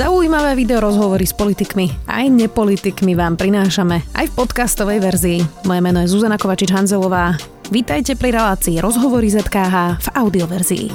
[0.00, 5.38] Zaujímavé video rozhovory s politikmi aj nepolitikmi vám prinášame aj v podcastovej verzii.
[5.68, 7.36] Moje meno je Zuzana Kovačič-Hanzelová.
[7.68, 10.86] Vítajte pri relácii Rozhovory ZKH v audioverzii.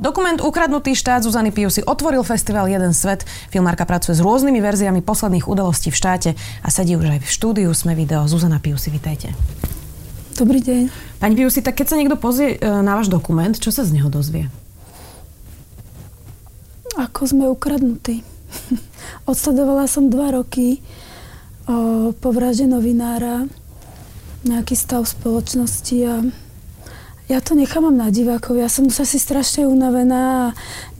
[0.00, 3.28] Dokument Ukradnutý štát Zuzany Piusy otvoril festival Jeden svet.
[3.52, 6.30] Filmárka pracuje s rôznymi verziami posledných udalostí v štáte
[6.64, 8.24] a sedí už aj v štúdiu Sme video.
[8.24, 9.36] Zuzana Piusy, vítajte.
[10.40, 10.88] Dobrý deň.
[11.20, 14.08] Pani Piusy, tak keď sa niekto pozrie e, na váš dokument, čo sa z neho
[14.08, 14.48] dozvie?
[17.00, 18.20] Ako sme ukradnutí.
[19.30, 20.84] Odsledovala som dva roky
[21.64, 23.48] o, po vražde novinára,
[24.44, 26.14] nejaký stav spoločnosti a
[27.30, 28.60] ja to nechávam na divákov.
[28.60, 30.46] Ja som sa si strašne unavená a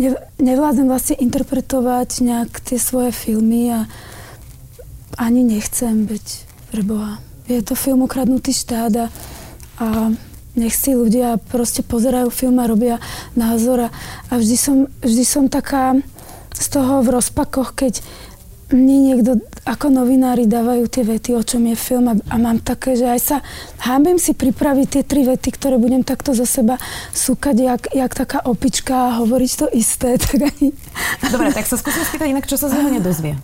[0.01, 3.85] ne, nevládzem vlastne interpretovať nejak tie svoje filmy a
[5.21, 6.27] ani nechcem byť
[6.73, 7.21] pre Boha.
[7.51, 9.07] Je to film Ukradnutý štát a,
[9.77, 9.87] a
[10.53, 13.01] nech si ľudia proste pozerajú film a robia
[13.33, 13.95] názor a,
[14.29, 15.97] a vždy, som, vždy som taká
[16.53, 18.05] z toho v rozpakoch, keď
[18.73, 19.33] mne niekto
[19.69, 23.21] ako novinári dávajú tie vety, o čom je film a, a mám také, že aj
[23.21, 23.37] sa
[23.85, 26.81] hábim si pripraviť tie tri vety, ktoré budem takto za seba
[27.13, 30.17] súkať, jak, jak taká opička a hovoriť to isté.
[30.23, 30.73] Tak ani...
[31.29, 33.37] Dobre, tak sa skúsim spýtať inak, čo sa z neho nedozvie.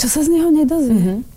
[0.00, 0.96] Čo sa z neho nedozvie?
[0.96, 1.35] Mm-hmm.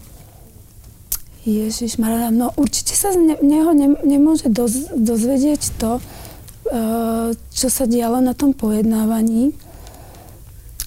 [1.48, 7.88] Ježiš Maria, no určite sa z neho ne, nemôže doz, dozvedieť to, uh, čo sa
[7.88, 9.56] dialo na tom pojednávaní,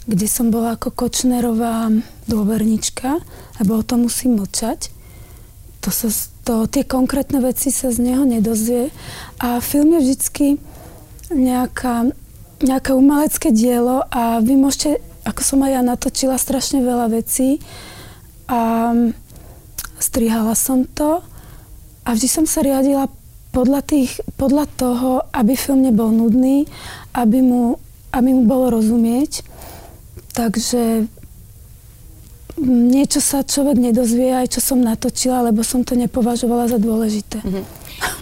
[0.05, 1.89] kde som bola ako Kočnerová
[2.29, 3.23] dôvernička,
[3.63, 4.93] lebo o tom musím mlčať.
[5.83, 6.11] To sa,
[6.45, 8.91] to, tie konkrétne veci sa z neho nedozvie.
[9.43, 10.47] A film je vždycky
[11.31, 12.11] nejaká,
[12.63, 17.63] nejaké umelecké dielo a vy môžete, ako som aj ja natočila strašne veľa vecí
[18.51, 18.91] a
[20.03, 21.23] strihala som to
[22.03, 23.07] a vždy som sa riadila
[23.55, 26.67] podľa, tých, podľa toho, aby film nebol nudný,
[27.15, 27.77] aby mu,
[28.11, 29.45] aby mu bolo rozumieť.
[30.33, 31.07] Takže
[32.63, 37.45] niečo sa človek nedozvie, aj čo som natočila, lebo som to nepovažovala za dôležité.
[37.45, 37.65] Mm-hmm.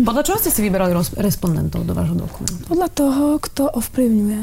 [0.04, 2.66] Podľa čoho ste si vyberali respondentov do vášho dokumentu?
[2.68, 4.40] Podľa toho, kto ovplyvňuje.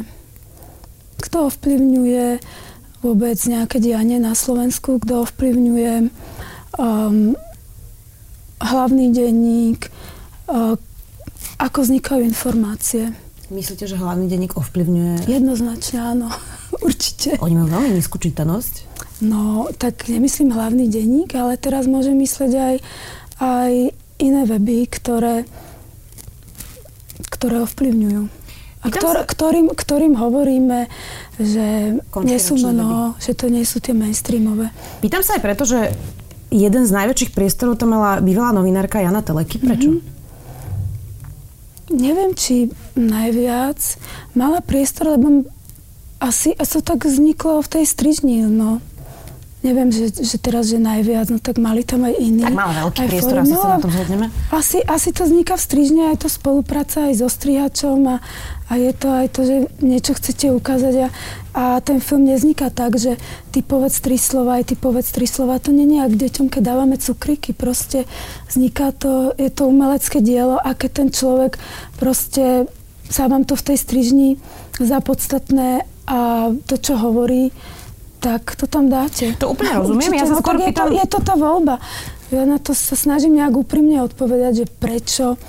[1.18, 2.26] Kto ovplyvňuje
[3.06, 6.10] vôbec nejaké dianie na Slovensku, kto ovplyvňuje
[6.78, 7.34] um,
[8.62, 9.90] hlavný denník,
[10.50, 10.78] uh,
[11.58, 13.14] ako vznikajú informácie.
[13.48, 15.30] Myslíte, že hlavný denník ovplyvňuje?
[15.30, 16.28] Jednoznačne áno,
[16.88, 17.38] určite.
[17.42, 18.98] Oni majú veľmi nízku čítanosť.
[19.26, 22.76] No, tak nemyslím hlavný denník, ale teraz môžem mysleť aj,
[23.42, 23.72] aj
[24.22, 25.50] iné weby, ktoré,
[27.34, 28.24] ktoré ovplyvňujú.
[28.86, 30.86] A ktor, ktorým, ktorým hovoríme,
[31.42, 34.70] že, nie sú, no, že to nie sú tie mainstreamové.
[35.02, 35.98] Pýtam sa aj preto, že
[36.52, 39.60] jeden z najväčších priestorov to mala bývalá novinárka Jana Teleky.
[39.60, 39.90] Prečo?
[39.98, 40.16] Mm-hmm.
[41.88, 42.68] Neviem, či
[43.00, 43.80] najviac.
[44.36, 45.48] Mala priestor, lebo
[46.20, 48.84] asi, asi to tak vzniklo v tej strižni, no
[49.66, 52.46] neviem, že, že teraz, že najviac, no tak mali tam aj iní.
[52.46, 54.26] Tak mal veľký aj priestor, asi no, sa na tom zhodneme.
[54.54, 58.18] Asi, asi to vzniká v strižne, aj to spolupráca aj so strihačom a,
[58.70, 61.08] a je to aj to, že niečo chcete ukázať a,
[61.58, 63.18] a ten film nevzniká tak, že
[63.50, 65.58] ty povedz tri slova, aj ty povedz tri slova.
[65.58, 67.58] To nie je ak deťom, keď dávame cukriky.
[67.58, 68.06] Proste
[68.46, 71.58] vzniká to, je to umelecké dielo a keď ten človek
[71.98, 72.70] proste
[73.10, 74.30] sa vám to v tej strižni
[74.78, 77.52] za podstatné a to, čo hovorí,
[78.28, 79.32] tak to tam dáte.
[79.40, 80.92] To úplne rozumiem, Určite, ja sa no, skôr pýtam...
[80.92, 81.76] Je to, je to tá voľba.
[82.28, 85.40] Ja na to sa snažím nejak úprimne odpovedať, že prečo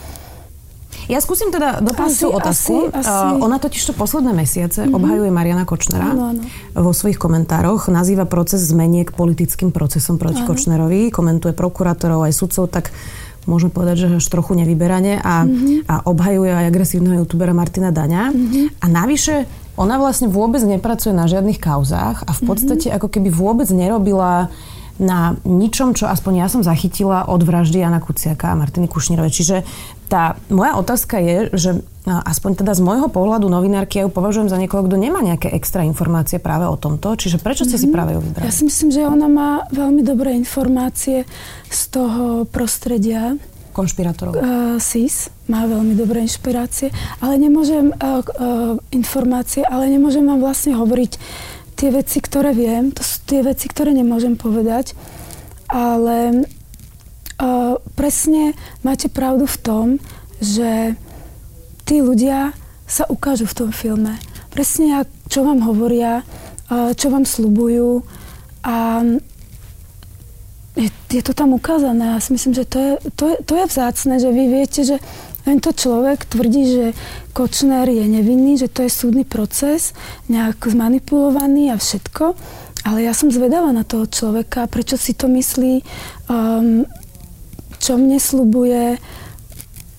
[1.09, 2.93] ja skúsim teda doplniť tú otázku.
[2.93, 3.09] Asi, asi.
[3.09, 4.99] Uh, ona totiž to posledné mesiace mm-hmm.
[4.99, 6.43] obhajuje Mariana Kočnera áno, áno.
[6.77, 7.89] vo svojich komentároch.
[7.89, 10.53] Nazýva proces zmeniek politickým procesom proti áno.
[10.53, 11.09] Kočnerovi.
[11.09, 12.93] Komentuje prokurátorov aj sudcov, tak
[13.49, 15.89] môžeme povedať, že až trochu nevyberane a, mm-hmm.
[15.89, 18.29] a obhajuje aj agresívneho youtubera Martina Daňa.
[18.29, 18.65] Mm-hmm.
[18.85, 22.49] A navyše ona vlastne vôbec nepracuje na žiadnych kauzách a v mhm.
[22.51, 22.99] podstate mm-hmm.
[22.99, 24.51] ako keby vôbec nerobila
[24.99, 29.31] na ničom, čo aspoň ja som zachytila od vraždy Jana Kuciaka a Martiny Kušnírovej.
[29.31, 29.57] Čiže
[30.11, 31.71] tá moja otázka je, že
[32.03, 35.87] aspoň teda z môjho pohľadu novinárky ja ju považujem za niekoho, kto nemá nejaké extra
[35.87, 37.15] informácie práve o tomto.
[37.15, 37.87] Čiže prečo ste mm-hmm.
[37.87, 37.95] si mhm.
[37.95, 38.47] práve ju vybrali?
[38.51, 41.23] Ja si myslím, že ona má veľmi dobré informácie
[41.71, 43.39] z toho prostredia,
[43.79, 44.35] konšpirátorov?
[44.35, 46.91] Uh, SIS má veľmi dobré inšpirácie,
[47.23, 51.13] ale nemôžem, uh, uh, informácie, ale nemôžem vám vlastne hovoriť
[51.79, 54.99] tie veci, ktoré viem, to sú tie veci, ktoré nemôžem povedať,
[55.71, 56.43] ale
[57.39, 59.87] uh, presne máte pravdu v tom,
[60.43, 60.99] že
[61.87, 62.51] tí ľudia
[62.91, 64.19] sa ukážu v tom filme.
[64.51, 66.27] Presne, čo vám hovoria,
[66.67, 68.03] uh, čo vám slubujú
[68.67, 69.07] a
[70.79, 72.15] je, je to tam ukázané.
[72.15, 74.97] Ja si myslím, že to je, to, je, to je vzácne, že vy viete, že,
[75.49, 76.87] Tento človek tvrdí, že
[77.33, 79.97] Kočner je nevinný, že to je súdny proces,
[80.29, 82.37] nejak zmanipulovaný a všetko.
[82.85, 85.81] Ale ja som zvedavá na toho človeka, prečo si to myslí,
[86.29, 86.85] um,
[87.81, 89.01] čo mne slubuje.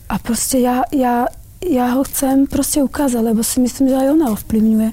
[0.05, 1.25] A proste ja, ja,
[1.65, 4.89] ja ho chcem proste ukázať, lebo si myslím, že aj ona ovplyvňuje.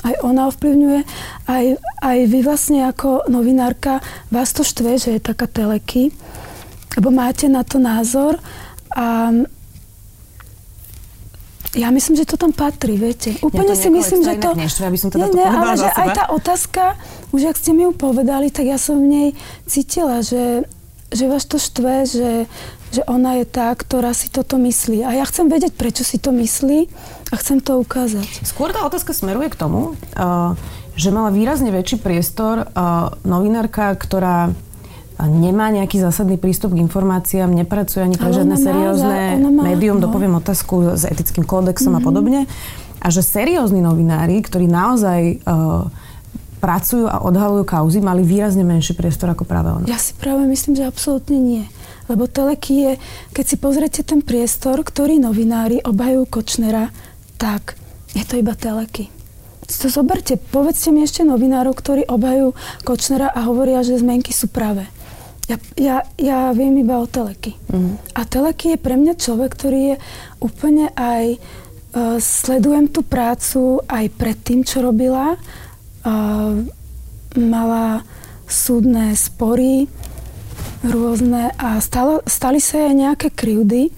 [0.00, 1.00] Aj ona ovplyvňuje,
[1.44, 1.64] aj,
[2.00, 4.00] aj vy vlastne ako novinárka,
[4.32, 6.08] vás to štve, že je taká teleky,
[6.96, 8.40] lebo máte na to názor
[8.96, 9.30] a
[11.70, 13.38] ja myslím, že to tam patrí, viete.
[13.38, 14.58] Úplne si myslím, že to...
[14.58, 16.98] Neštve, aby som teda nie, nie, ale že aj tá otázka,
[17.30, 19.28] už ak ste mi ju povedali, tak ja som v nej
[19.70, 20.66] cítila, že,
[21.10, 22.30] že vás to štve, že,
[22.94, 25.02] že ona je tá, ktorá si toto myslí.
[25.02, 26.86] A ja chcem vedieť, prečo si to myslí
[27.30, 28.46] a chcem to ukázať.
[28.46, 30.54] Skôr tá otázka smeruje k tomu, uh,
[30.94, 34.54] že mala výrazne väčší priestor uh, novinárka, ktorá
[35.20, 40.08] nemá nejaký zásadný prístup k informáciám, nepracuje ani pre žiadne seriózne médium, no.
[40.08, 41.98] dopoviem otázku s etickým kódexom mm-hmm.
[41.98, 42.06] a mhm.
[42.06, 42.40] podobne.
[43.00, 45.88] A že seriózni novinári, ktorí naozaj uh,
[46.60, 49.88] pracujú a odhalujú kauzy, mali výrazne menší priestor ako práve ona.
[49.88, 51.64] Ja si práve myslím, že absolútne nie.
[52.06, 52.92] Lebo teleky je,
[53.32, 56.92] keď si pozrete ten priestor, ktorý novinári obhajujú Kočnera,
[57.40, 57.80] tak
[58.12, 59.08] je to iba teleky.
[59.70, 62.52] To zoberte, povedzte mi ešte novinárov, ktorí obhajujú
[62.84, 64.90] Kočnera a hovoria, že zmenky sú pravé.
[65.50, 67.58] Ja, ja, ja viem iba o Teleky.
[67.74, 67.98] Mm.
[68.14, 69.96] A Teleky je pre mňa človek, ktorý je
[70.38, 71.42] úplne aj...
[71.90, 75.34] Uh, sledujem tú prácu aj pred tým, čo robila.
[77.36, 78.02] Mala
[78.50, 79.86] súdne spory
[80.82, 83.92] rôzne a stalo, stali sa aj nejaké krivdy.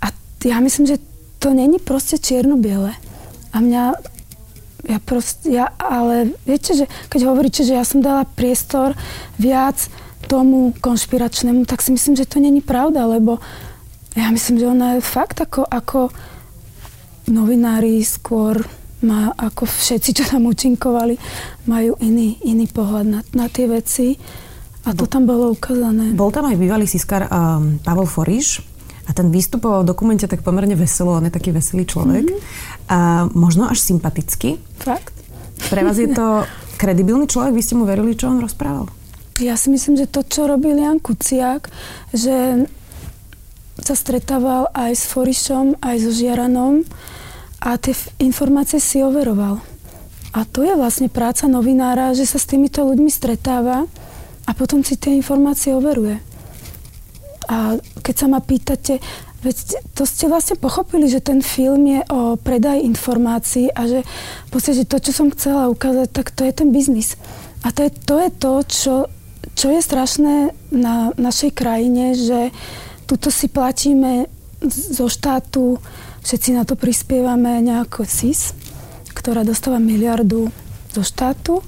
[0.00, 0.10] A
[0.42, 1.02] ja myslím, že
[1.38, 2.96] to není proste čierno-biele.
[3.52, 4.12] A mňa
[4.82, 8.98] ja proste, ja, ale viete, že keď hovoríte, že ja som dala priestor
[9.38, 9.78] viac
[10.26, 13.38] tomu konšpiračnému, tak si myslím, že to není pravda, lebo
[14.18, 16.10] ja myslím, že ona je fakt ako, ako
[17.30, 18.66] novinári skôr
[19.02, 21.18] má, ako všetci, čo tam účinkovali,
[21.68, 24.16] majú iný, iný pohľad na, na tie veci.
[24.82, 26.10] A to tam bolo ukázané.
[26.10, 28.66] Bol tam aj bývalý siskár um, Pavel Foriš
[29.06, 32.26] a ten vystupoval v dokumente tak pomerne veselo, on je taký veselý človek.
[32.26, 32.90] Mm-hmm.
[32.90, 34.58] A možno až sympatický.
[34.82, 35.14] Fakt?
[35.70, 36.42] Pre vás je to
[36.82, 37.54] kredibilný človek?
[37.54, 38.90] Vy ste mu verili, čo on rozprával?
[39.38, 41.70] Ja si myslím, že to, čo robil Jan Kuciak,
[42.10, 42.66] že
[43.80, 46.84] sa stretával aj s Forišom, aj so Žiaranom
[47.62, 49.62] a tie informácie si overoval.
[50.34, 53.86] A to je vlastne práca novinára, že sa s týmito ľuďmi stretáva
[54.42, 56.18] a potom si tie informácie overuje.
[57.46, 58.98] A keď sa ma pýtate,
[59.46, 59.56] veď
[59.94, 64.02] to ste vlastne pochopili, že ten film je o predaj informácií a že
[64.46, 67.14] v podstate to, čo som chcela ukázať, tak to je ten biznis.
[67.62, 68.94] A to je to, je to čo
[69.52, 72.54] čo je strašné na našej krajine, že
[73.04, 74.30] tuto si platíme
[74.64, 75.82] zo štátu,
[76.22, 78.54] všetci na to prispievame nejako SIS,
[79.12, 80.48] ktorá dostáva miliardu
[80.90, 81.60] zo štátu.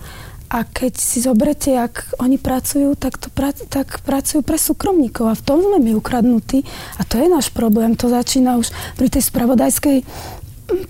[0.54, 5.26] A keď si zoberete, jak oni pracujú, tak, to pra, tak pracujú pre súkromníkov.
[5.26, 6.62] A v tom sme my ukradnutí.
[6.94, 7.98] A to je náš problém.
[7.98, 10.06] To začína už pri tej spravodajskej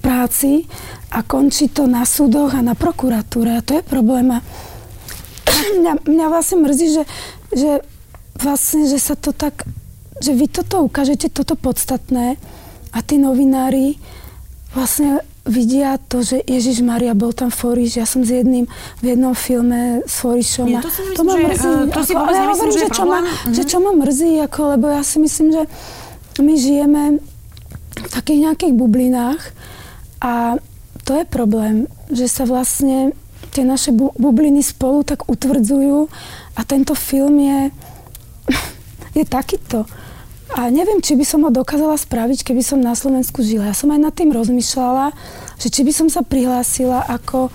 [0.04, 0.68] práci
[1.08, 3.56] a končí to na súdoch a na prokuratúre.
[3.56, 4.36] A to je problém.
[4.36, 4.44] A
[5.80, 7.02] mňa, mňa vlastne mrzí, že,
[7.56, 7.70] že
[8.36, 9.64] vlastne, že sa to tak,
[10.20, 12.36] že vy toto ukážete, toto podstatné
[12.94, 13.98] a tí novinári
[14.70, 18.64] vlastne vidia to, že Ježiš Maria bol tam Foriš, ja som s jedným
[19.02, 20.66] v jednom filme s Forišom.
[20.72, 21.60] Nie, to, si myslím, to ma mrzí.
[21.60, 23.52] Že, to ako, si ale ja hovorím, že, že, čo ma, mm-hmm.
[23.52, 25.62] že čo ma mrzí, ako, lebo ja si myslím, že
[26.40, 27.02] my žijeme
[27.94, 29.42] v takých nejakých bublinách
[30.24, 30.56] a
[31.04, 33.12] to je problém, že sa vlastne
[33.52, 36.08] tie naše bu- bubliny spolu tak utvrdzujú
[36.56, 37.60] a tento film je,
[39.20, 39.84] je takýto.
[40.54, 43.74] A neviem, či by som ho dokázala spraviť, keby som na Slovensku žila.
[43.74, 45.10] Ja som aj nad tým rozmýšľala,
[45.58, 47.50] že či by som sa prihlásila ako,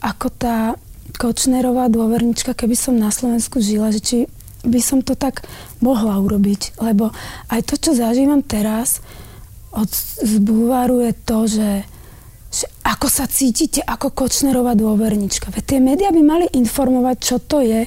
[0.00, 0.80] ako tá
[1.20, 4.16] Kočnerová dôvernička, keby som na Slovensku žila, že či
[4.64, 5.44] by som to tak
[5.84, 6.80] mohla urobiť.
[6.80, 7.12] Lebo
[7.52, 9.04] aj to, čo zažívam teraz,
[9.68, 9.92] od
[10.24, 11.70] zbúvaru je to, že
[12.50, 15.54] že ako sa cítite ako Kočnerová dôvernička.
[15.54, 17.86] Veď tie médiá by mali informovať, čo to je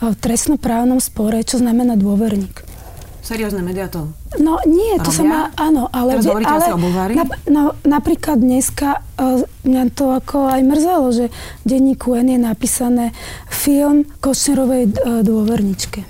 [0.00, 2.67] v trestnoprávnom spore, čo znamená dôverník.
[3.28, 4.08] Seriózne médiá to
[4.40, 6.16] No nie, to sa má, áno, ale...
[6.16, 11.06] Teraz hovoríte ale, asi o Na, no, napríklad dneska uh, mňa to ako aj mrzelo,
[11.12, 11.24] že
[11.60, 13.12] v denníku N je napísané
[13.52, 16.08] film Kočnerovej uh, dôverničke.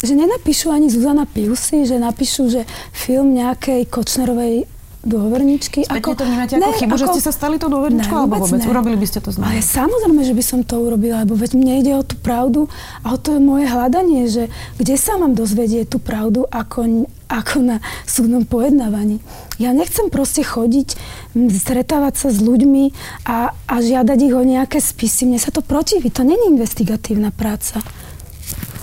[0.00, 2.64] Že nenapíšu ani Zuzana Piusy, že napíšu, že
[2.96, 4.64] film nejakej Kočnerovej
[5.04, 5.84] dôverničky.
[5.84, 8.40] Späť ako, to vnímate ako ne, chybu, ako, že ste sa stali tou dôverničkou, alebo
[8.40, 8.60] vôbec?
[8.64, 8.68] Ne.
[8.68, 9.54] Urobili by ste to znamená?
[9.54, 12.66] Ale samozrejme, že by som to urobila, lebo veď mne ide o tú pravdu
[13.04, 14.48] a o to je moje hľadanie, že
[14.80, 17.76] kde sa mám dozvedieť tú pravdu ako, ako na
[18.08, 19.20] súdnom pojednávaní.
[19.60, 20.98] Ja nechcem proste chodiť,
[21.36, 22.90] stretávať sa s ľuďmi
[23.28, 25.30] a, a žiadať ich o nejaké spisy.
[25.30, 27.78] Mne sa to protiví, to není investigatívna práca.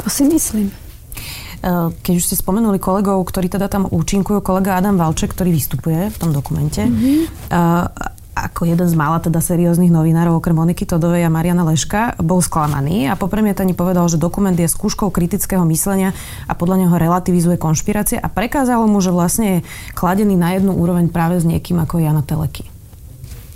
[0.02, 0.81] To si myslím.
[1.62, 6.10] Eh, keď už ste spomenuli kolegov, ktorí teda tam účinkujú, kolega Adam Valček, ktorý vystupuje
[6.10, 7.54] v tom dokumente, mm-hmm.
[8.34, 13.06] ako jeden z mála teda serióznych novinárov, okrem Moniky Todovej a Mariana Leška, bol sklamaný
[13.06, 16.18] a po premietaní povedal, že dokument je skúškou kritického myslenia
[16.50, 21.14] a podľa neho relativizuje konšpirácie a prekázalo mu, že vlastne je kladený na jednu úroveň
[21.14, 22.66] práve s niekým ako Jana Teleky.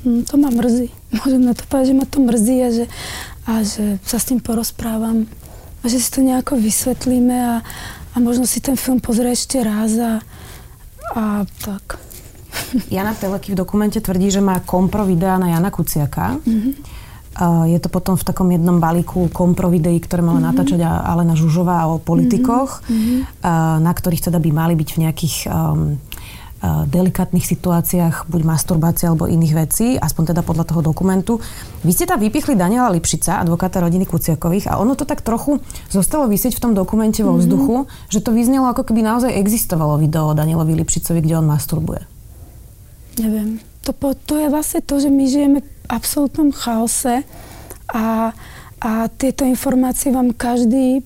[0.06, 0.94] Mm, to ma mrzí.
[1.18, 2.86] Môžem na to povedať, že ma to mrzí a že,
[3.50, 5.26] a že sa s tým porozprávam
[5.86, 7.56] a že si to nejako vysvetlíme a,
[8.12, 10.18] a možno si ten film pozrie ešte raz a,
[11.14, 12.02] a tak.
[12.96, 16.42] Jana Teleky v dokumente tvrdí, že má kompro videa na Jana Kuciaka.
[16.42, 16.74] Mm-hmm.
[17.68, 20.56] Je to potom v takom jednom balíku kompro videí, ktoré mala mm-hmm.
[20.56, 23.44] natáčať Alena Žužová o politikoch, mm-hmm.
[23.84, 26.00] na ktorých teda by mali byť v nejakých um,
[26.90, 31.38] delikátnych situáciách, buď masturbácia alebo iných vecí, aspoň teda podľa toho dokumentu.
[31.86, 35.62] Vy ste tam vypichli Daniela Lipšica, advokáta rodiny Kuciakových a ono to tak trochu
[35.94, 37.40] zostalo vysieť v tom dokumente vo mhm.
[37.40, 38.12] vzduchu, mm-hmm.
[38.12, 42.04] že to vyznelo ako keby naozaj existovalo video o Danielovi Lipšicovi, kde on masturbuje.
[43.22, 43.64] Neviem.
[43.86, 43.94] To,
[44.26, 47.22] to je vlastne to, že my žijeme v absolútnom chaose
[47.94, 48.34] a,
[48.82, 51.06] a tieto informácie vám každý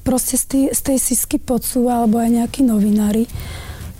[0.00, 3.26] proste z tej, z tej sisky podsúva, alebo aj nejakí novinári.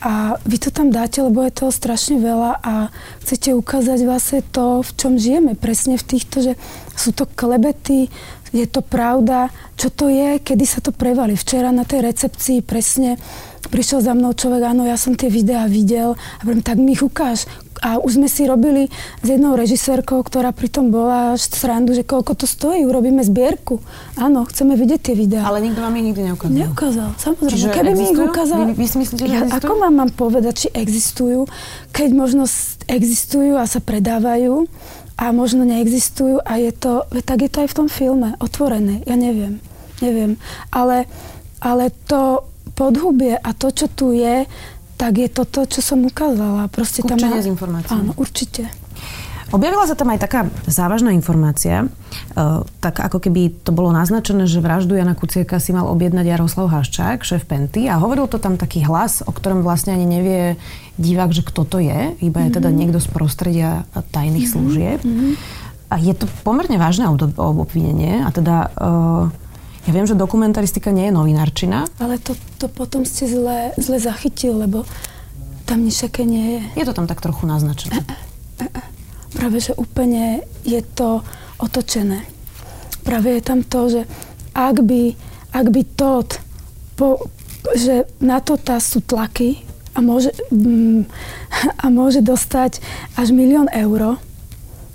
[0.05, 2.93] A vy to tam dáte, lebo je toho strašne veľa a
[3.25, 5.57] chcete ukázať vlastne to, v čom žijeme.
[5.57, 6.53] Presne v týchto, že
[6.93, 8.13] sú to klebety,
[8.53, 11.35] je to pravda, čo to je, kedy sa to prevali.
[11.35, 13.17] Včera na tej recepcii presne
[13.67, 17.03] prišiel za mnou človek, áno, ja som tie videá videl a poviem, tak mi ich
[17.03, 17.45] ukáž,
[17.83, 18.89] a už sme si robili
[19.21, 23.81] s jednou režisérkou, ktorá pritom bola srandu, že koľko to stojí, urobíme zbierku.
[24.17, 25.43] Áno, chceme vidieť tie videá.
[25.45, 26.57] Ale nikto vám ich nikdy neukázal.
[26.57, 27.53] Neukázal, samozrejme.
[27.53, 28.01] Čiže Keby existujú?
[28.01, 28.59] mi ich ukázal...
[28.59, 31.49] Vy, vy si myslíte, že ja, Ako vám mám povedať, či existujú,
[31.93, 32.45] keď možno
[32.87, 34.69] existujú a sa predávajú
[35.17, 39.01] a možno neexistujú a je to, tak je to aj v tom filme, otvorené.
[39.09, 39.65] Ja neviem,
[40.05, 40.37] neviem.
[40.69, 41.09] Ale,
[41.61, 42.45] ale to
[42.77, 44.45] podhubie a to, čo tu je,
[44.97, 46.73] tak je to to, čo som ukázala.
[46.73, 47.37] Proste tam má...
[47.37, 47.93] z informácií.
[47.93, 48.69] Áno, určite.
[49.55, 54.59] Objavila sa tam aj taká závažná informácia, uh, tak ako keby to bolo naznačené, že
[54.59, 58.83] vraždu Jana Kuciaka si mal objednať Jaroslav Haščák, šéf Penty a hovoril to tam taký
[58.83, 60.59] hlas, o ktorom vlastne ani nevie
[60.99, 62.77] divák, že kto to je, iba je teda mhm.
[62.77, 64.59] niekto z prostredia tajných mm-hmm.
[64.59, 65.01] služieb.
[65.07, 65.33] Mm-hmm.
[65.87, 67.07] A je to pomerne vážne
[67.39, 69.31] obvinenie a teda uh,
[69.87, 71.87] ja viem, že dokumentaristika nie je novinárčina.
[72.03, 74.83] Ale to, to potom ste zle, zle zachytil, lebo
[75.63, 76.83] tam nič také nie je.
[76.83, 78.03] Je to tam tak trochu naznačené.
[79.31, 81.23] Práve, že úplne je to
[81.63, 82.27] otočené.
[83.07, 84.03] Práve je tam to, že
[84.59, 85.15] ak by,
[85.55, 86.43] ak by Todd,
[86.99, 87.31] po,
[87.79, 89.63] že na to tá sú tlaky
[89.95, 91.07] a môže, mm,
[91.83, 92.83] a môže dostať
[93.15, 94.19] až milión eur,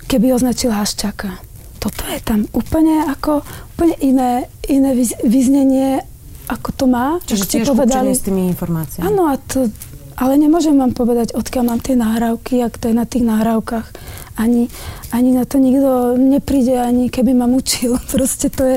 [0.04, 1.51] keby označil Haščaka
[1.82, 3.42] toto je tam úplne ako
[3.74, 4.32] úplne iné,
[4.70, 4.94] iné
[5.26, 6.06] vyznenie,
[6.46, 7.18] ako to má.
[7.26, 8.14] Čiže tiež povedali.
[8.14, 9.02] s tými informáciami.
[9.02, 9.66] Áno, a to,
[10.14, 13.90] ale nemôžem vám povedať, odkiaľ mám tie nahrávky, ak to je na tých nahrávkach.
[14.32, 14.72] Ani,
[15.12, 17.98] ani na to nikto nepríde, ani keby ma mučil.
[18.14, 18.76] Proste to je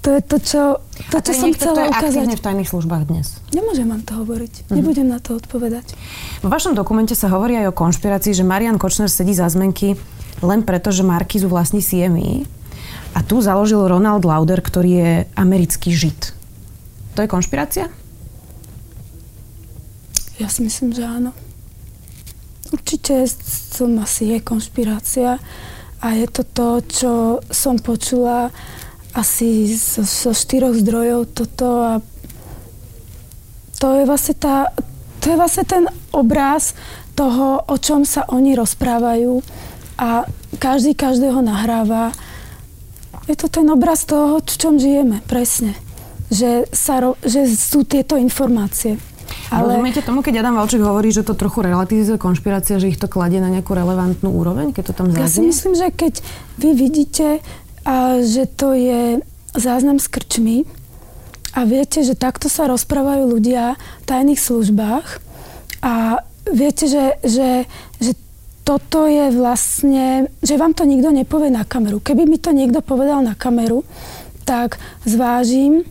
[0.00, 0.62] to, je to čo,
[1.12, 2.26] to, čo som chcela ukázať.
[2.26, 3.38] A v tajných službách dnes?
[3.52, 4.52] Nemôžem vám to hovoriť.
[4.66, 4.76] Uh-huh.
[4.80, 5.92] Nebudem na to odpovedať.
[6.40, 9.98] Vo vašom dokumente sa hovorí aj o konšpirácii, že Marian Kočner sedí za zmenky
[10.42, 12.44] len preto, že Markizu vlastní CME.
[13.16, 16.36] A tu založil Ronald Lauder, ktorý je americký žid.
[17.16, 17.88] To je konšpirácia?
[20.36, 21.32] Ja si myslím, že áno.
[22.68, 23.24] Určite
[23.72, 25.40] som asi je konšpirácia
[26.02, 27.12] a je to to, čo
[27.48, 28.52] som počula
[29.16, 31.92] asi zo, zo štyroch zdrojov toto a
[33.80, 34.68] to je vlastne tá,
[35.24, 36.76] to je vlastne ten obraz
[37.16, 39.40] toho, o čom sa oni rozprávajú
[39.96, 40.28] a
[40.60, 42.12] každý každého nahráva.
[43.26, 45.74] Je to ten obraz toho, v čom žijeme, presne.
[46.30, 49.00] Že, sa že sú tieto informácie.
[49.50, 49.78] Ale...
[49.78, 53.38] Rozumiete tomu, keď Adam Valček hovorí, že to trochu relativizuje konšpirácia, že ich to kladie
[53.38, 55.22] na nejakú relevantnú úroveň, keď to tam zaznie?
[55.22, 56.14] Ja si myslím, že keď
[56.58, 57.26] vy vidíte,
[57.86, 59.22] a, že to je
[59.54, 60.66] záznam s krčmi
[61.54, 65.06] a viete, že takto sa rozprávajú ľudia v tajných službách
[65.80, 67.64] a viete, že, že,
[68.02, 68.12] že
[68.66, 72.02] toto je vlastne, že vám to nikto nepovie na kameru.
[72.02, 73.86] Keby mi to niekto povedal na kameru,
[74.42, 75.86] tak zvážim,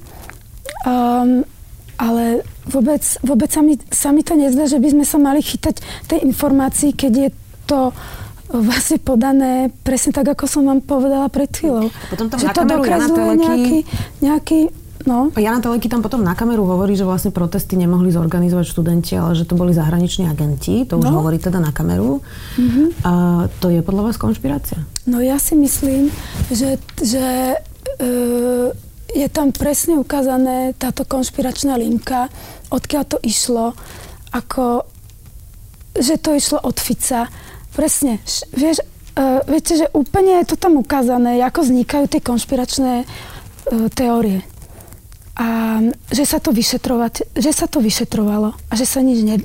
[0.84, 1.48] um,
[1.96, 5.80] ale vôbec, vôbec sa, mi, sa mi to nezdá, že by sme sa mali chytať
[6.12, 7.30] tej informácii, keď je
[7.64, 7.96] to
[8.52, 11.88] vlastne podané presne tak, ako som vám povedala pred chvíľou.
[12.12, 13.78] Potom tam že na to dokresluje nejaký,
[14.20, 14.60] nejaký
[15.06, 15.30] No.
[15.38, 19.46] Jana Teleky tam potom na kameru hovorí, že vlastne protesty nemohli zorganizovať študenti, ale že
[19.46, 20.82] to boli zahraniční agenti.
[20.90, 21.22] To už no.
[21.22, 22.26] hovorí teda na kameru.
[22.58, 23.06] Mm-hmm.
[23.06, 23.14] A
[23.62, 24.82] to je podľa vás konšpirácia?
[25.06, 26.10] No ja si myslím,
[26.50, 28.08] že, že e,
[29.14, 32.34] je tam presne ukázané táto konšpiračná linka,
[32.74, 33.78] odkiaľ to išlo,
[34.34, 34.90] ako,
[35.94, 37.30] že to išlo od Fica.
[37.72, 38.24] Presne,
[38.56, 38.84] vieš,
[39.20, 44.44] uh, viete, že úplne je to tam ukázané, ako vznikajú tie konšpiračné uh, teórie
[45.36, 49.38] a že sa to vyšetrovať, že sa to vyšetrovalo a že sa nič ne,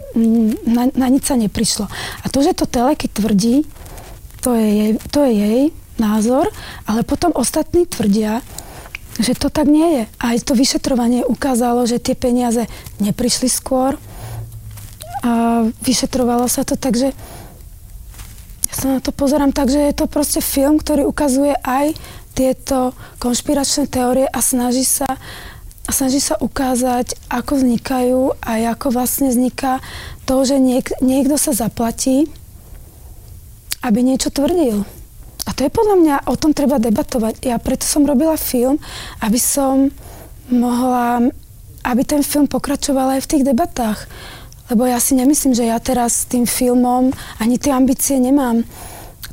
[0.63, 1.91] na, na nič sa neprišlo.
[2.23, 3.67] A to, že to Teleky tvrdí,
[4.39, 5.61] to je, jej, to je jej
[5.99, 6.47] názor,
[6.87, 8.39] ale potom ostatní tvrdia,
[9.19, 10.05] že to tak nie je.
[10.23, 12.71] A aj to vyšetrovanie ukázalo, že tie peniaze
[13.03, 13.99] neprišli skôr
[15.21, 17.13] a vyšetrovalo sa to, takže
[18.71, 21.99] ja sa na to pozerám tak, že je to proste film, ktorý ukazuje aj
[22.33, 25.19] tieto konšpiračné teórie a snaží sa
[25.91, 29.83] a snaží sa ukázať, ako vznikajú a ako vlastne vzniká
[30.23, 32.31] to, že niek- niekto sa zaplatí,
[33.83, 34.87] aby niečo tvrdil.
[35.47, 37.43] A to je podľa mňa, o tom treba debatovať.
[37.43, 38.79] Ja preto som robila film,
[39.19, 39.91] aby som
[40.47, 41.27] mohla,
[41.83, 44.07] aby ten film pokračoval aj v tých debatách.
[44.71, 47.11] Lebo ja si nemyslím, že ja teraz s tým filmom
[47.43, 48.63] ani tie ambície nemám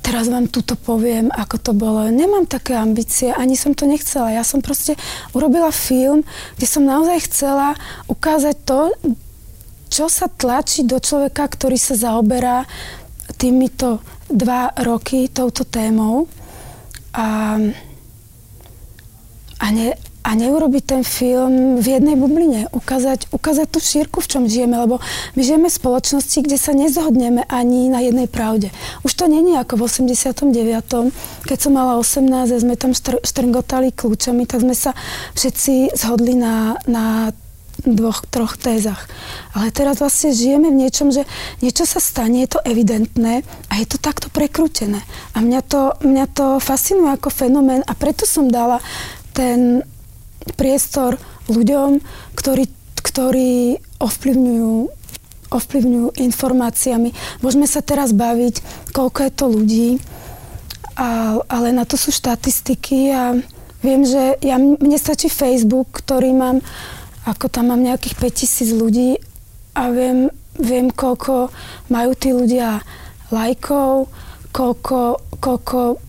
[0.08, 2.08] teraz vám túto poviem, ako to bolo.
[2.08, 4.32] Nemám také ambície, ani som to nechcela.
[4.32, 4.96] Ja som proste
[5.36, 6.24] urobila film,
[6.56, 7.76] kde som naozaj chcela
[8.08, 8.82] ukázať to,
[9.88, 12.68] čo sa tlačí do človeka, ktorý sa zaoberá
[13.36, 16.28] týmito dva roky touto témou.
[17.16, 17.60] A,
[19.60, 19.96] a, ne,
[20.28, 22.68] a neurobiť ten film v jednej bubline.
[22.76, 25.00] Ukázať, ukázať tú šírku, v čom žijeme, lebo
[25.40, 28.76] my žijeme v spoločnosti, kde sa nezhodneme ani na jednej pravde.
[29.08, 31.48] Už to není ako v 89.
[31.48, 34.92] Keď som mala 18 a sme tam štr- štrngotali kľúčami, tak sme sa
[35.40, 37.32] všetci zhodli na, na
[37.88, 39.08] dvoch, troch tézach.
[39.56, 41.24] Ale teraz vlastne žijeme v niečom, že
[41.64, 45.00] niečo sa stane, je to evidentné a je to takto prekrútené.
[45.32, 48.84] A mňa to, mňa to fascinuje ako fenomén a preto som dala
[49.32, 49.88] ten
[50.56, 51.20] priestor
[51.52, 52.00] ľuďom,
[52.36, 52.66] ktorí,
[53.02, 54.98] ktorí ovplyvňujú
[55.48, 57.16] ovplyvňujú informáciami.
[57.40, 58.60] Môžeme sa teraz baviť,
[58.92, 59.90] koľko je to ľudí,
[60.98, 63.38] a, ale na to sú štatistiky a
[63.80, 66.60] viem, že ja, mne stačí Facebook, ktorý mám,
[67.24, 69.10] ako tam mám nejakých 5000 ľudí
[69.78, 71.54] a viem, viem, koľko
[71.88, 72.82] majú tí ľudia
[73.30, 74.10] lajkov,
[74.52, 76.02] koľko, koľko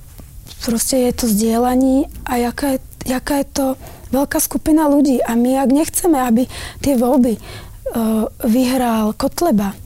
[0.64, 3.66] proste je to zdieľaní a jaká je, jaká je to
[4.12, 6.42] veľká skupina ľudí a my, ak nechceme, aby
[6.81, 9.77] tie voľby uh, vyhral Kotleba,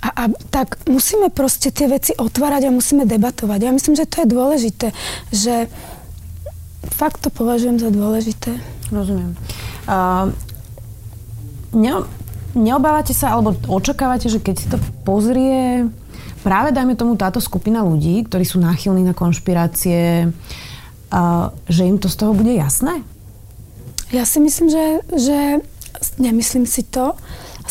[0.00, 3.58] a, a tak musíme proste tie veci otvárať a musíme debatovať.
[3.60, 4.86] Ja myslím, že to je dôležité,
[5.28, 5.68] že
[6.96, 8.56] fakt to považujem za dôležité.
[8.88, 9.36] Rozumiem.
[9.84, 10.32] Uh,
[11.76, 12.08] ne,
[12.56, 15.84] neobávate sa, alebo očakávate, že keď si to pozrie
[16.40, 20.69] práve, dajme tomu, táto skupina ľudí, ktorí sú náchylní na konšpirácie, a
[21.66, 23.02] že im to z toho bude jasné?
[24.10, 25.38] Ja si myslím, že, že
[26.18, 27.14] nemyslím si to.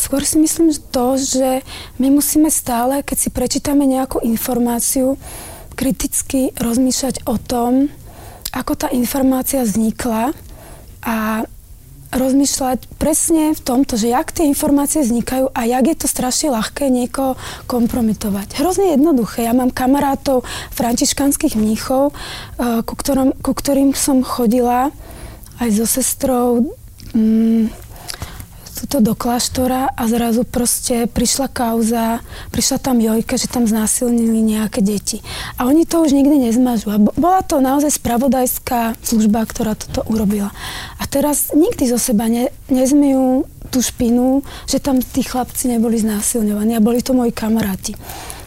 [0.00, 1.60] Skôr si myslím to, že
[2.00, 5.20] my musíme stále, keď si prečítame nejakú informáciu,
[5.76, 7.92] kriticky rozmýšľať o tom,
[8.52, 10.32] ako tá informácia vznikla
[11.04, 11.44] a
[12.10, 16.90] rozmýšľať presne v tomto, že jak tie informácie vznikajú a jak je to strašne ľahké
[16.90, 17.38] niekoho
[17.70, 18.58] kompromitovať.
[18.58, 19.46] Hrozne jednoduché.
[19.46, 20.42] Ja mám kamarátov
[20.74, 24.90] františkanských mníchov, eh, ku, ktorom, ku ktorým som chodila
[25.62, 26.74] aj so sestrou.
[27.14, 27.70] Mm,
[28.80, 34.80] tuto do kláštora a zrazu proste prišla kauza, prišla tam Jojka, že tam znásilnili nejaké
[34.80, 35.20] deti.
[35.60, 36.88] A oni to už nikdy nezmažu.
[36.88, 40.48] A bola to naozaj spravodajská služba, ktorá toto urobila.
[40.96, 46.74] A teraz nikdy zo seba ne, nezmijú tú špinu, že tam tí chlapci neboli znásilňovaní
[46.74, 47.92] a boli to moji kamaráti.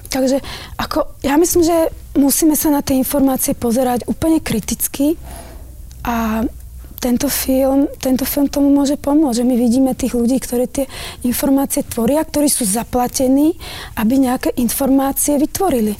[0.09, 0.41] Takže
[0.77, 1.77] ako, ja myslím, že
[2.17, 5.17] musíme sa na tie informácie pozerať úplne kriticky
[6.05, 6.45] a
[7.03, 10.85] tento film, tento film tomu môže pomôcť, že my vidíme tých ľudí, ktorí tie
[11.27, 13.59] informácie tvoria, ktorí sú zaplatení,
[13.99, 15.99] aby nejaké informácie vytvorili.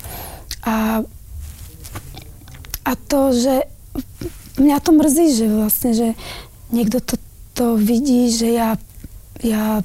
[0.63, 1.03] A,
[2.87, 3.67] a to, že
[4.63, 6.07] mňa to mrzí, že vlastne, že
[6.71, 7.19] niekto to,
[7.51, 8.79] to vidí, že ja,
[9.43, 9.83] ja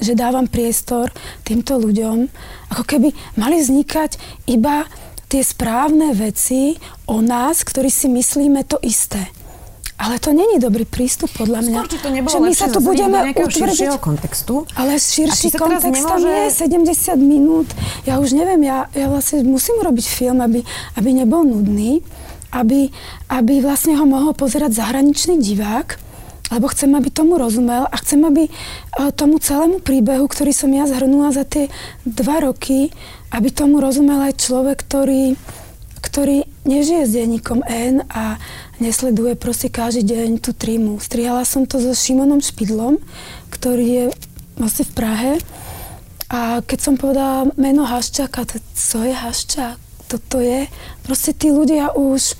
[0.00, 1.12] že dávam priestor
[1.44, 2.28] týmto ľuďom,
[2.72, 4.16] ako keby mali vznikať
[4.48, 4.84] iba
[5.28, 6.76] tie správne veci
[7.08, 9.39] o nás, ktorí si myslíme to isté.
[10.00, 11.76] Ale to není dobrý prístup podľa mňa.
[11.84, 14.64] Skôr, to nebolo že my sa tu budeme širšieho kontextu.
[14.72, 16.08] Ale širší kontext nemôže...
[16.08, 16.48] tam je
[16.88, 17.68] 70 minút.
[18.08, 20.64] Ja už neviem, ja, ja vlastne musím robiť film, aby,
[20.96, 22.00] aby nebol nudný,
[22.48, 22.88] aby,
[23.28, 26.00] aby vlastne ho mohol pozerať zahraničný divák,
[26.50, 28.50] lebo chcem, aby tomu rozumel a chcem, aby e,
[29.14, 31.70] tomu celému príbehu, ktorý som ja zhrnula za tie
[32.02, 32.90] dva roky,
[33.30, 35.38] aby tomu rozumel aj človek, ktorý,
[36.02, 38.36] ktorý nežije s denníkom N a
[38.82, 41.00] nesleduje proste každý deň tú trímu.
[41.00, 43.00] Strihala som to so Šimonom Špidlom,
[43.52, 44.04] ktorý je
[44.60, 45.32] vlastne v Prahe.
[46.30, 49.76] A keď som povedala meno Haščáka, to co je Haščák?
[50.10, 50.66] Toto je.
[51.06, 52.34] Proste tí ľudia už,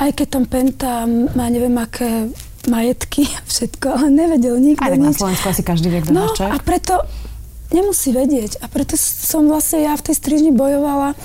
[0.00, 2.28] aj keď tam Penta má neviem aké
[2.68, 5.08] majetky a všetko, ale nevedel nikto Aj tak nič.
[5.08, 7.04] na Slovensku asi každý vie, kto No a preto
[7.72, 8.60] nemusí vedieť.
[8.64, 11.16] A preto som vlastne ja v tej strižni bojovala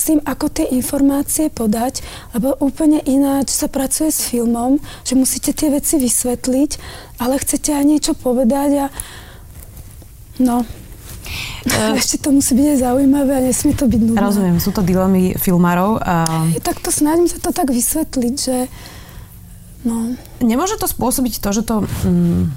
[0.00, 2.00] s tým, ako tie informácie podať,
[2.32, 6.70] lebo úplne ináč sa pracuje s filmom, že musíte tie veci vysvetliť,
[7.20, 8.86] ale chcete aj niečo povedať a
[10.40, 10.64] no,
[11.60, 14.18] Uh, Ešte to musí byť aj zaujímavé a nesmie to byť nudné.
[14.18, 16.02] Rozumiem, sú to dilemy filmárov.
[16.02, 16.48] A...
[16.58, 18.66] Tak to snažím sa to tak vysvetliť, že
[19.86, 20.16] no.
[20.42, 21.86] Nemôže to spôsobiť to, že to...
[22.02, 22.50] Mm,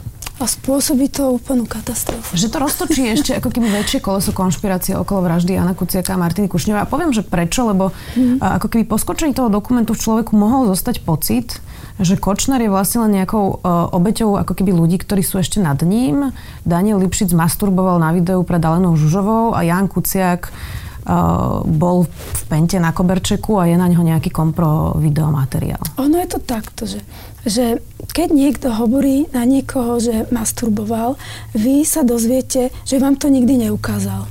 [0.44, 2.36] a spôsobí to úplnú katastrofu.
[2.36, 6.52] Že to roztočí ešte ako keby väčšie koleso konšpirácie okolo vraždy Jana Kuciaka a Martiny
[6.52, 6.84] Kušňovej.
[6.84, 8.44] A poviem, že prečo, lebo mm.
[8.44, 11.64] ako keby po skočení toho dokumentu v človeku mohol zostať pocit,
[12.02, 15.78] že Kočner je vlastne len nejakou uh, obeťou ako keby ľudí, ktorí sú ešte nad
[15.86, 16.34] ním.
[16.66, 22.82] Daniel Lipšic masturboval na videu pred Alenou Žužovou a Jan Kuciak uh, bol v pente
[22.82, 25.80] na koberčeku a je na neho nejaký kompro videomateriál.
[26.02, 27.00] Ono je to takto, že,
[27.44, 31.20] že keď niekto hovorí na niekoho, že masturboval,
[31.56, 34.28] vy sa dozviete, že vám to nikdy neukázal.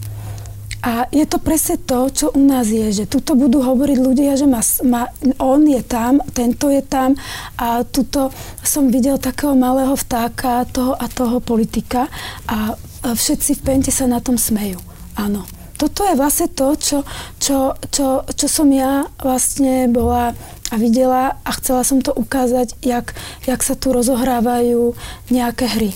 [0.83, 4.51] A je to presne to, čo u nás je, že tuto budú hovoriť ľudia, že
[4.51, 5.07] ma, ma,
[5.39, 7.15] on je tam, tento je tam
[7.55, 8.35] a tuto
[8.67, 12.11] som videl takého malého vtáka, toho a toho politika
[12.51, 12.75] a
[13.07, 14.83] všetci v pente sa na tom smejú.
[15.15, 15.47] Áno
[15.83, 17.03] toto je vlastne to, čo,
[17.43, 20.31] čo, čo, čo som ja vlastne bola
[20.73, 23.13] a videla a chcela som to ukázať, jak,
[23.45, 24.97] jak sa tu rozohrávajú
[25.29, 25.93] nejaké hry.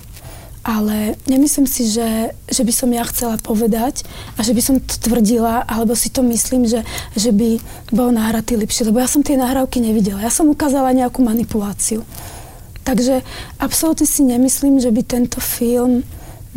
[0.67, 4.03] Ale nemyslím si, že, že by som ja chcela povedať
[4.35, 6.83] a že by som to tvrdila, alebo si to myslím, že,
[7.15, 7.63] že by
[7.95, 10.21] bol nahratý lepšie, lebo ja som tie nahrávky nevidela.
[10.21, 12.03] Ja som ukázala nejakú manipuláciu.
[12.83, 13.23] Takže
[13.63, 16.03] absolútne si nemyslím, že by tento film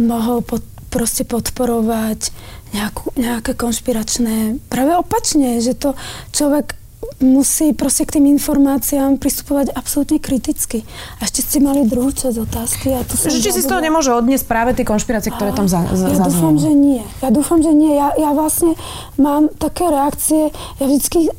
[0.02, 2.34] mohol pod, proste podporovať
[2.74, 4.58] nejakú, nejaké konšpiračné...
[4.74, 5.94] Práve opačne, že to
[6.34, 6.79] človek
[7.20, 10.84] musí proste k tým informáciám pristupovať absolútne kriticky.
[11.20, 12.96] A ešte ste mali druhú časť otázky.
[12.96, 15.84] A to že či si z toho nemôže odniesť práve tie konšpirácie, ktoré tam za,
[15.96, 17.04] za, Ja dúfam, že nie.
[17.24, 17.96] Ja dúfam, že nie.
[17.96, 18.76] Ja, ja vlastne
[19.20, 21.32] mám také reakcie, ja vždycky e,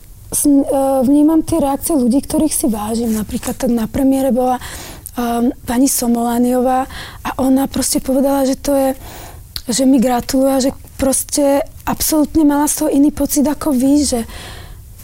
[1.04, 3.12] vnímam tie reakcie ľudí, ktorých si vážim.
[3.12, 4.60] Napríklad tak na premiére bola
[5.16, 6.88] um, pani Somolaniová
[7.24, 8.90] a ona proste povedala, že to je
[9.70, 14.20] že mi gratuluje, že proste absolútne mala z toho iný pocit ako vy, že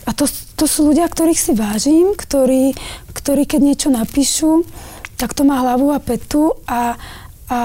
[0.07, 2.73] a to, to sú ľudia, ktorých si vážim, ktorí,
[3.13, 4.65] ktorí keď niečo napíšu,
[5.21, 6.97] tak to má hlavu a petu a,
[7.49, 7.61] a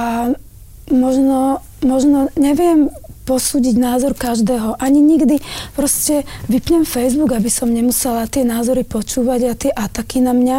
[0.91, 2.91] možno, možno neviem
[3.23, 4.75] posúdiť názor každého.
[4.81, 5.39] Ani nikdy
[5.71, 10.57] proste vypnem Facebook, aby som nemusela tie názory počúvať a tie ataky na mňa.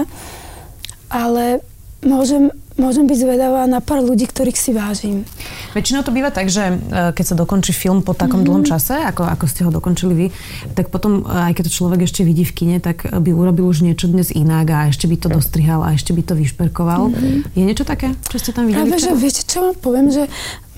[1.13, 1.61] Ale
[2.01, 2.49] môžem,
[2.81, 5.29] môžem byť zvedavá na pár ľudí, ktorých si vážim.
[5.77, 6.75] Väčšinou to býva tak, že e,
[7.13, 8.49] keď sa dokončí film po takom mm-hmm.
[8.49, 10.27] dlhom čase, ako, ako ste ho dokončili vy,
[10.73, 13.85] tak potom, e, aj keď to človek ešte vidí v kine, tak by urobil už
[13.85, 17.13] niečo dnes inak a ešte by to dostrihal a ešte by to vyšperkoval.
[17.13, 17.57] Mm-hmm.
[17.57, 18.89] Je niečo také, čo ste tam videli?
[18.89, 20.25] Práve, že viete, čo vám poviem, že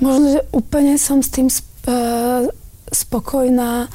[0.02, 2.48] možno, že úplne som s tým sp- uh,
[2.90, 3.90] spokojná.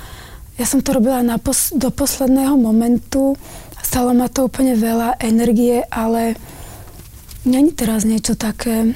[0.59, 3.39] Ja som to robila na pos- do posledného momentu.
[3.79, 6.35] Stalo ma to úplne veľa energie, ale
[7.45, 8.95] Není teraz niečo také...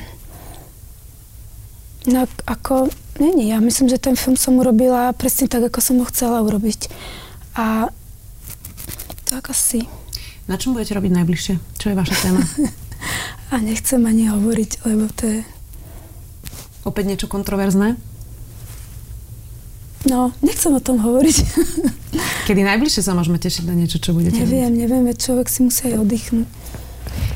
[2.08, 2.90] No, ako...
[3.14, 3.54] Není.
[3.54, 6.90] Ja myslím, že ten film som urobila presne tak, ako som ho chcela urobiť.
[7.54, 7.94] A
[9.30, 9.86] tak asi.
[10.50, 11.54] Na čom budete robiť najbližšie?
[11.78, 12.42] Čo je vaša téma?
[13.54, 15.40] A nechcem ani hovoriť, lebo to je...
[16.84, 17.96] Opäť niečo kontroverzné?
[20.10, 21.38] No, nechcem o tom hovoriť.
[22.50, 24.80] Kedy najbližšie sa môžeme tešiť na niečo, čo budete Neviem, robiť?
[24.84, 26.48] neviem, človek si musí aj oddychnúť.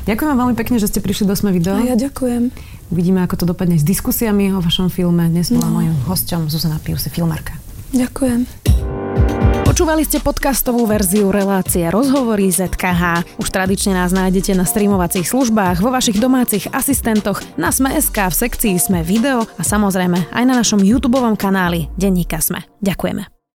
[0.08, 1.76] Ďakujem vám veľmi pekne, že ste prišli do Sme video.
[1.76, 2.48] A ja ďakujem.
[2.88, 5.28] Uvidíme, ako to dopadne s diskusiami o vašom filme.
[5.28, 5.84] Dnes bola no.
[5.84, 7.52] mojim hosťom Zuzana Piuse, filmárka.
[7.92, 8.48] Ďakujem.
[9.68, 13.36] Počúvali ste podcastovú verziu relácie Rozhovory ZKH.
[13.36, 18.74] Už tradične nás nájdete na streamovacích službách, vo vašich domácich asistentoch, na Sme.sk, v sekcii
[18.80, 22.64] Sme video a samozrejme aj na našom YouTube kanáli Denníka Sme.
[22.80, 23.37] Ďakujeme.